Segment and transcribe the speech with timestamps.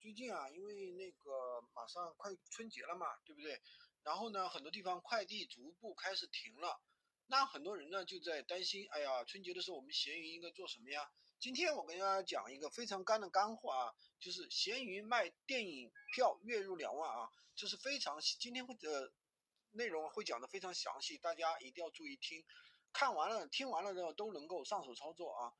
[0.00, 3.60] 最近啊，因为那个马上快春节了嘛，对不对？
[4.02, 6.80] 然后呢，很多地方快递逐步开始停了，
[7.26, 11.06] 那很多人呢就在担心，哎呀，春节的时候我们闲鱼应该做什么呀？
[11.38, 19.12] 今天我跟大家讲一个非常干的干货啊，就是闲鱼卖电影票月入两万啊，这是非常今天会的
[19.72, 22.42] 内容会讲的非常详细，大家一定要注意听，
[22.94, 25.52] 看完了听完了之后都能够上手操作啊。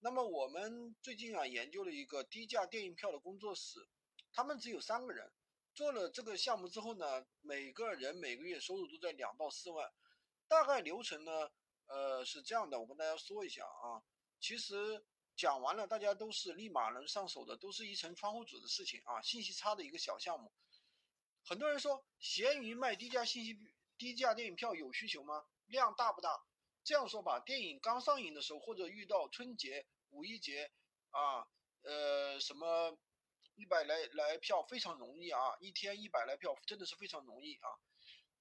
[0.00, 3.88] 那么我们最近啊研究了一个低价电影票的工作室，
[4.32, 5.32] 他们只有三个人，
[5.74, 9.90] 做了这个项目之后呢，每个人每个月收入都在两到四万。
[10.46, 11.50] 大概流程呢，
[11.86, 14.04] 呃是这样的，我跟大家说一下啊。
[14.38, 15.02] 其实
[15.34, 20.52] 讲完了，大家都是立马能上手的，都是一层窗户纸的事情啊，信息差的一个小项目。
[21.46, 23.58] 很多人说，闲鱼卖低价信息
[23.96, 25.46] 低价电影票有需求吗？
[25.66, 26.44] 量大不大？
[26.84, 29.86] 这样说吧，电影刚上映的时候，或者遇到春节。
[30.10, 30.70] 五一节
[31.10, 31.44] 啊，
[31.82, 32.96] 呃，什么
[33.56, 37.68] 一百来来票非常容易啊，一天一百来票真的是非常容易啊。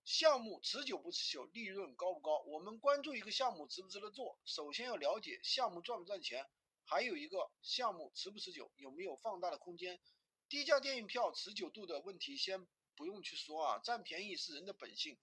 [0.06, 2.44] 项目持久不持久，利润高不高？
[2.46, 6.48] 我们关注一个项目值不值得做，首先要了解项目赚不赚钱，
[6.86, 10.00] 还有一个项目持不持久，有没有放大的空间。
[10.48, 15.18] 低价电影票持久度的问题先不用去说啊，占便宜是人的本性。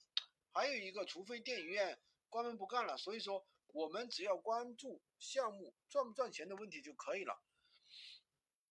[0.52, 2.00] 还有一个，除非电影院
[2.30, 3.44] 关门不干了，所以说。
[3.72, 7.40] 我们只要关注项目赚不赚钱的问题就可以了。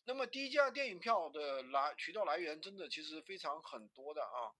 [0.03, 4.51] 那么低价电影票的来渠道来源真的其实非常很多的啊，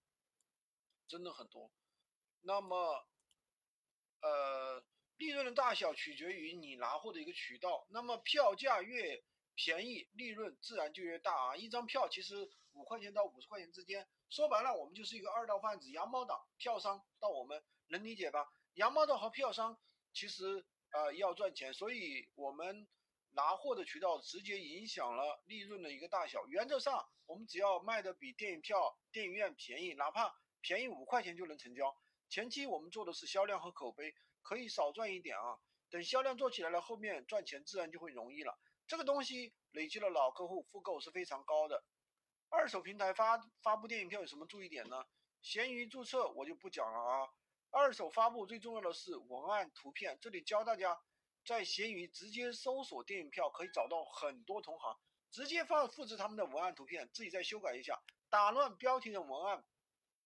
[1.10, 1.70] 真的很多。
[2.40, 3.06] 那么，
[4.22, 4.82] 呃，
[5.18, 7.86] 利润的大小取决于你拿货的一个渠道。
[7.90, 9.22] 那么票价越
[9.56, 11.58] 便宜，利润自然就越大啊。
[11.58, 18.50] 一张票其实五块钱到五十块钱之间，说白了我们就是一个二道贩子、羊毛党、票商到我们能理解吧？
[18.76, 19.78] 羊毛党和票商。
[20.12, 22.88] 其实呃要赚钱，所以我们
[23.32, 26.48] 拿货的渠道直接影响了利润的一个大小。
[26.48, 31.96] 原则上，我们只要卖的比电影票电影院便宜，哪怕便宜五块钱就能成交。
[32.28, 35.60] 前期我们做的是销量和口碑，可以少赚一点啊。
[35.92, 38.60] 等销量做起来了，后面赚钱自然就会容易了。
[38.88, 41.84] 这个东西累积了老客户复购是非常高的。
[42.50, 45.06] 二手平台发发布电影票有什么注意点呢？
[45.42, 47.30] 闲鱼注册我就不讲了啊。
[47.72, 51.00] 二手发布最重要的是文案图片，这里教大家
[51.46, 55.00] 在闲鱼直接搜索电影票，可以找到很多同行，
[55.30, 59.64] 直接放复制他们的文案图片，自己再修改一下，打乱标题的文案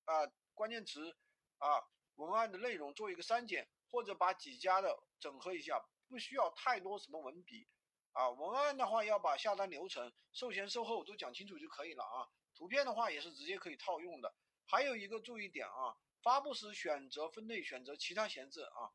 [0.06, 1.18] 啊，关键词
[1.58, 1.84] 啊，
[2.16, 7.68] 文案的内容做一个删减，或者把几家的整合一下，不需要太多什么文笔
[8.14, 14.34] 啊，文案的话要把下单流程、售前售后都讲清楚就可以了啊，图片的话也是直接可以套用的，
[14.66, 15.98] 还有一个注意点啊。
[16.24, 18.90] 发布时选择分类，选择其他闲置啊。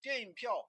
[0.00, 0.68] 电影票、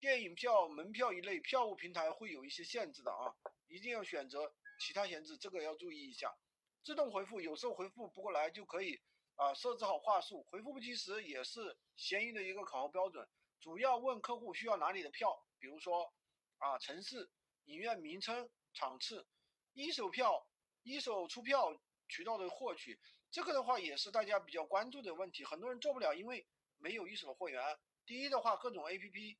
[0.00, 3.36] 电影票、门票一类票务平台会有一些限制的啊，
[3.68, 6.34] 一定要选择其他闲置，这个要注意一下。
[6.82, 8.98] 自动回复有时候回复不过来就可以
[9.34, 13.28] 啊，设置好话术，回复不及时也是闲鱼的一个考核标准。
[13.60, 16.10] 主要问客户需要哪里的票，比如说
[16.56, 17.30] 啊城市、
[17.66, 19.28] 影院名称、场次、
[19.74, 20.48] 一手票、
[20.82, 21.78] 一手出票
[22.10, 23.00] 渠道的获取。
[23.30, 26.46] 这个的话也是大家比较关注的问题，很多人做不了，因为
[26.78, 27.78] 没有一手货源。
[28.04, 29.38] 第一的话，各种 APP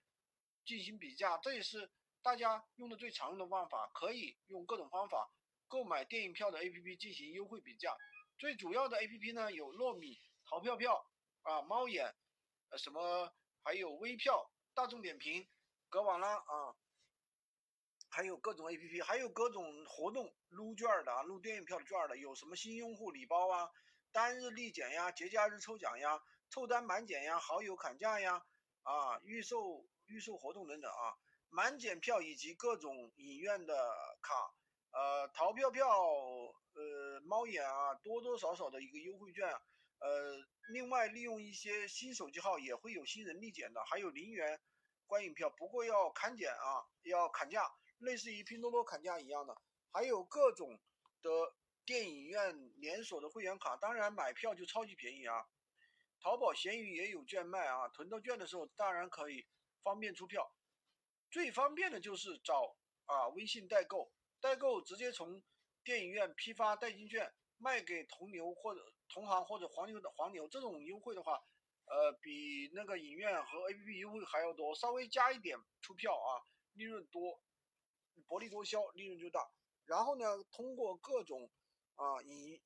[0.64, 1.90] 进行比价，这也是
[2.22, 5.28] 大家用的最常用的办法，可以用各种方法
[5.66, 7.96] 购买电影票的 APP 进行优惠比价。
[8.38, 11.04] 最主要的 APP 呢有糯米、淘票票
[11.42, 12.14] 啊、猫眼，
[12.70, 15.48] 呃什么还有微票、大众点评、
[15.88, 16.76] 格网拉啊。
[18.12, 23.70] 还有各种 A P P，还有各种活动撸券的啊，撸电影票的券的，有什么新用户礼包啊，
[24.12, 26.20] 单日立减呀，节假日抽奖呀，
[26.50, 28.44] 凑单满减呀，好友砍价呀，
[28.82, 31.14] 啊，预售预售活动等等啊，
[31.50, 33.74] 满减票以及各种影院的
[34.20, 34.52] 卡，
[34.90, 35.88] 呃，淘票票，
[36.72, 39.48] 呃，猫眼啊，多多少少的一个优惠券，
[40.00, 40.36] 呃，
[40.72, 44.60] 另外利用一些新手机号也会有新人立减的，还有零元
[45.06, 47.62] 观影票，不过要砍减啊，要砍价。
[48.00, 49.56] 类似于拼多多砍价一样的，
[49.92, 50.78] 还有各种
[51.22, 51.30] 的
[51.86, 55.46] 电影院连锁的会员卡，当然买票就超级便宜啊。
[56.20, 59.46] 淘宝、闲鱼也有券卖啊，囤到券的时候当然可以
[59.82, 60.54] 方便出票。
[61.30, 62.76] 最方便的就是找
[63.06, 65.42] 啊微信代购，代购直接从
[65.82, 71.40] 电影院批发代金券卖给同牛或者同行或者黄牛的黄牛，这种优惠的话，
[71.86, 76.44] 呃比那个影院和 APP 优惠还要多，稍微加一点出票啊，
[76.74, 77.40] 利润多。
[78.26, 79.40] 薄利多销，利润就大。
[79.86, 81.50] 然后呢，通过各种
[81.96, 82.60] 啊，以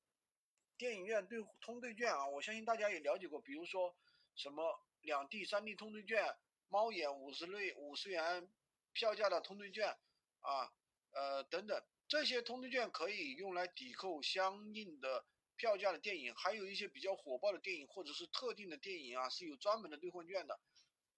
[0.77, 3.95] 电影院对通兑券啊，我相信大家也了解过，比如说
[4.35, 6.37] 什么两地、三地通兑券、
[6.67, 8.47] 猫眼五十类五十元
[8.93, 9.97] 票价的通兑券
[10.41, 10.71] 啊，
[11.11, 15.25] 呃等等，这些通兑券可以用来抵扣相应的
[15.55, 20.59] 票价的电影，还有一些比较火爆的电影或者是特定的电影啊，是有专门的兑换券的。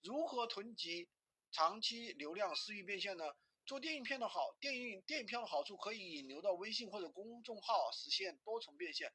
[0.03, 1.09] 如何囤积
[1.51, 3.25] 长期流量、私域变现呢？
[3.67, 9.11] 做电影片的好，电影电影票的好处可以引流到微信或者公众号，实现多重变现。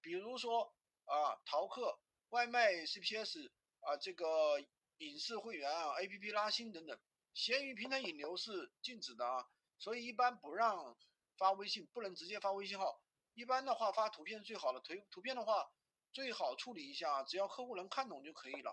[0.00, 0.72] 比如说
[1.06, 1.98] 啊，淘客、
[2.28, 3.50] 外卖 CPS
[3.80, 4.60] 啊，这个
[4.98, 6.96] 影视会员啊，APP 拉新等等。
[7.34, 9.44] 闲鱼平台引流是禁止的啊，
[9.76, 10.96] 所以一般不让
[11.36, 13.02] 发微信，不能直接发微信号。
[13.34, 15.68] 一般的话发图片最好的，图图片的话
[16.12, 18.70] 最好处理一下，只要客户能看懂就可以了。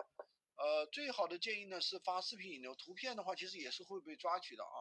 [0.58, 4.78] 呃，最好的建议呢是发视频引流，图片的话其实也是会被抓取的啊。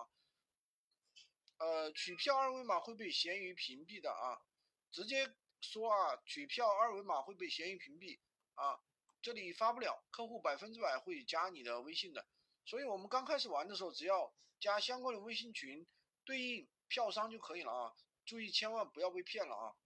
[1.63, 4.43] 呃，取票二维码会被闲鱼屏蔽的啊，
[4.91, 8.19] 直接说啊，取票二维码会被闲鱼屏蔽
[8.57, 8.81] 啊，
[9.23, 12.27] 这里发不了，客户百分之百会加你的微信的。
[12.65, 15.87] 所以我们刚开始玩的时候，只要加相关的微信群，
[16.25, 17.95] 对应票商就可以了啊，
[18.25, 19.77] 注意千万不要被骗了啊。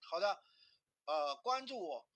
[0.00, 0.42] 好的，
[1.04, 2.06] 呃，关注我。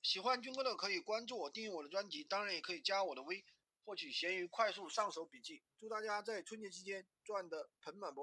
[0.00, 3.44] 喜欢军哥的可以关注我，订阅我的专辑，当然也可以加我的微，
[3.84, 5.62] 获取闲鱼快速上手笔记。
[5.78, 8.20] 祝大家在春节期间赚得盆满钵。